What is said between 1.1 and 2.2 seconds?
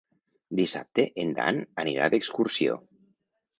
en Dan anirà